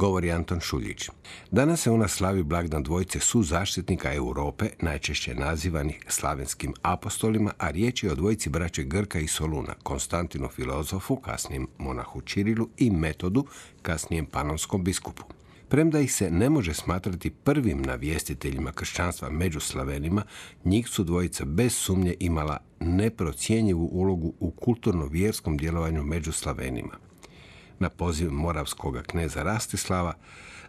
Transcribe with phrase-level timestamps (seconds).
[0.00, 1.08] Govori Anton Šuljić.
[1.50, 7.70] Danas se u nas slavi blagdan dvojice su zaštitnika Europe, najčešće nazivanih slavenskim apostolima, a
[7.70, 13.46] riječ je o dvojici braće Grka i Soluna, Konstantinu filozofu, kasnijem monahu Čirilu i Metodu,
[13.82, 15.22] kasnijem panonskom biskupu.
[15.68, 20.22] Premda ih se ne može smatrati prvim navjestiteljima kršćanstva među Slavenima,
[20.64, 27.09] njih su dvojica bez sumnje imala neprocjenjivu ulogu u kulturno-vjerskom djelovanju među Slavenima
[27.80, 30.14] na poziv moravskog kneza Rastislava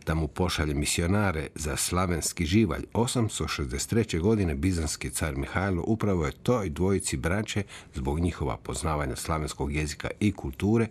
[0.06, 4.20] da mu pošalje misionare za slavenski živalj 863.
[4.20, 7.64] godine bizanski car Mihajlo upravo je toj dvojici braće
[7.94, 10.88] zbog njihova poznavanja slavenskog jezika i kulture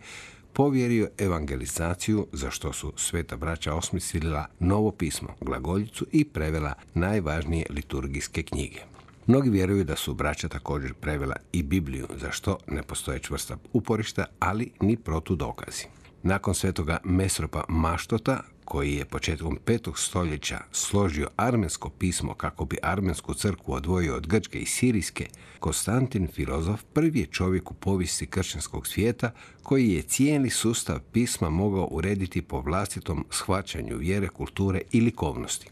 [0.53, 8.43] povjerio evangelizaciju za što su sveta braća osmislila novo pismo, glagoljicu i prevela najvažnije liturgijske
[8.43, 8.81] knjige.
[9.27, 14.25] Mnogi vjeruju da su braća također prevela i Bibliju, za što ne postoje čvrsta uporišta,
[14.39, 15.85] ali ni protudokazi.
[16.23, 23.35] Nakon svetoga Mesropa Maštota, koji je početkom petog stoljeća složio armensko pismo kako bi armensku
[23.35, 25.27] crkvu odvojio od grčke i sirijske,
[25.61, 29.31] Konstantin filozof prvi je čovjek u povijesti kršćanskog svijeta
[29.63, 35.71] koji je cijeli sustav pisma mogao urediti po vlastitom shvaćanju vjere, kulture i likovnosti.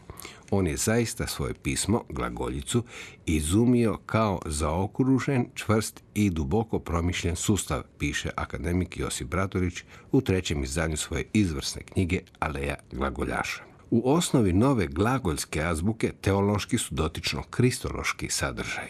[0.51, 2.83] On je zaista svoje pismo, glagoljicu,
[3.25, 10.97] izumio kao zaokružen, čvrst i duboko promišljen sustav, piše akademik Josip Bratorić u trećem izdanju
[10.97, 13.63] svoje izvrsne knjige Aleja glagoljaša.
[13.91, 18.89] U osnovi nove glagoljske azbuke teološki su dotično kristološki sadržaj.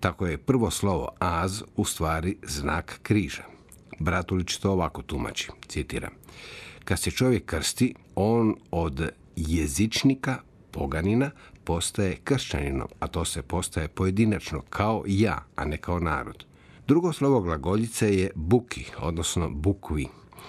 [0.00, 3.42] Tako je prvo slovo az u stvari znak križa.
[3.98, 6.12] Bratulić to ovako tumači, citiram.
[6.84, 10.38] Kad se čovjek krsti, on od jezičnika
[10.70, 11.30] poganina
[11.64, 16.44] postaje kršćaninom, a to se postaje pojedinačno kao ja, a ne kao narod.
[16.88, 20.06] Drugo slovo glagoljice je buki, odnosno bukvi,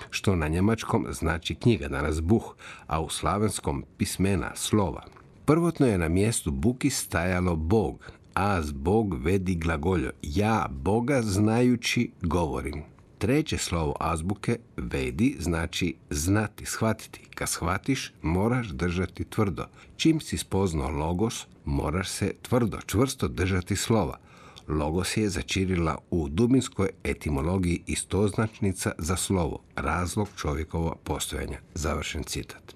[0.10, 2.56] što na njemačkom znači knjiga, danas buh,
[2.88, 5.04] a u slavenskom pismena, slova.
[5.46, 12.97] Prvotno je na mjestu buki stajalo Bog, a Bog vedi glagoljo, ja Boga znajući govorim.
[13.18, 17.20] Treće slovo azbuke, vedi, znači znati, shvatiti.
[17.36, 19.66] Kad shvatiš, moraš držati tvrdo.
[19.96, 24.18] Čim si spoznao logos, moraš se tvrdo, čvrsto držati slova.
[24.68, 31.60] Logos je začirila u dubinskoj etimologiji istoznačnica za slovo, razlog čovjekova postojanja.
[31.74, 32.74] Završen citat.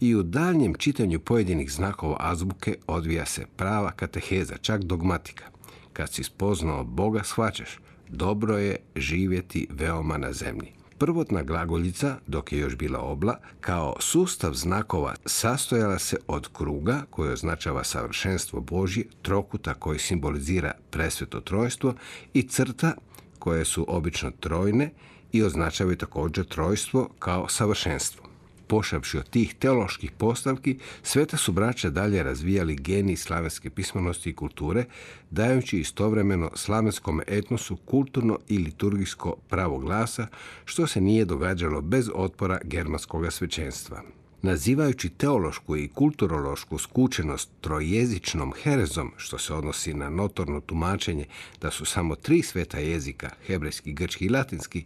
[0.00, 5.44] I u daljnjem čitanju pojedinih znakova azbuke odvija se prava kateheza, čak dogmatika.
[5.92, 7.78] Kad si spoznao Boga, shvaćaš–
[8.12, 10.72] dobro je živjeti veoma na zemlji.
[10.98, 17.32] Prvotna glagoljica, dok je još bila obla, kao sustav znakova sastojala se od kruga koji
[17.32, 21.94] označava savršenstvo Božje, trokuta koji simbolizira presveto trojstvo
[22.34, 22.92] i crta
[23.38, 24.90] koje su obično trojne
[25.32, 28.29] i označavaju također trojstvo kao savršenstvo
[28.70, 34.84] pošavši od tih teoloških postavki, sveta su braća dalje razvijali genij slavenske pismenosti i kulture,
[35.30, 40.26] dajući istovremeno slavenskom etnosu kulturno i liturgijsko pravo glasa,
[40.64, 44.02] što se nije događalo bez otpora germanskog svećenstva.
[44.42, 51.24] Nazivajući teološku i kulturološku skučenost trojezičnom herezom, što se odnosi na notorno tumačenje
[51.60, 54.84] da su samo tri sveta jezika, hebrejski, grčki i latinski,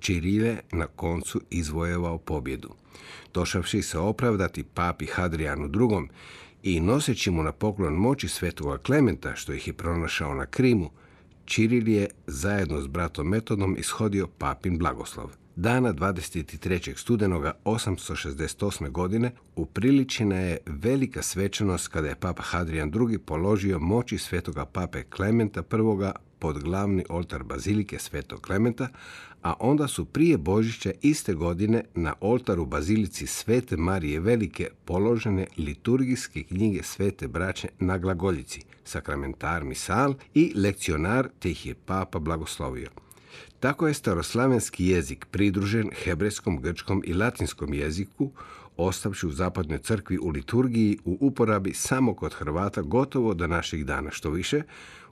[0.00, 2.74] Čirile na koncu izvojevao pobjedu.
[3.34, 6.08] Došavši se opravdati papi Hadrijanu II.
[6.62, 10.90] i noseći mu na poklon moći svetoga Klementa, što ih je pronašao na Krimu,
[11.46, 15.30] Čiril je zajedno s bratom Metodom ishodio papin blagoslov.
[15.56, 16.96] Dana 23.
[16.96, 18.90] studenoga 868.
[18.90, 23.18] godine upriličena je velika svečanost kada je papa Hadrian II.
[23.18, 28.88] položio moći svetoga pape Klementa I pod glavni oltar bazilike Svetog Klementa,
[29.42, 36.42] a onda su prije Božića iste godine na oltaru bazilici Svete Marije Velike položene liturgijske
[36.42, 42.88] knjige Svete braće na glagoljici, sakramentar misal i lekcionar, te ih je papa blagoslovio.
[43.60, 48.30] Tako je staroslavenski jezik pridružen hebrejskom, grčkom i latinskom jeziku,
[48.76, 54.10] ostavši u zapadnoj crkvi u liturgiji u uporabi samo kod Hrvata gotovo do naših dana.
[54.10, 54.62] Što više,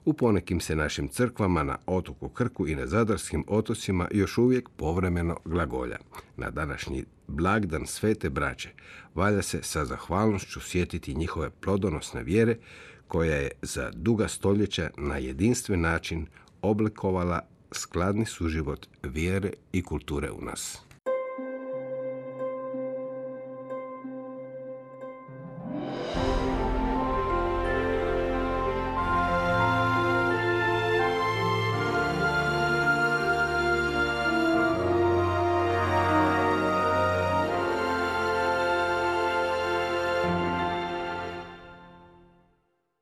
[0.05, 5.37] U ponekim se našim crkvama na otoku Krku i na Zadarskim otocima još uvijek povremeno
[5.45, 5.97] glagolja.
[6.37, 8.69] Na današnji blagdan svete braće
[9.15, 12.57] valja se sa zahvalnošću sjetiti njihove plodonosne vjere
[13.07, 16.27] koja je za duga stoljeća na jedinstven način
[16.61, 17.39] oblikovala
[17.71, 20.84] skladni suživot vjere i kulture u nas.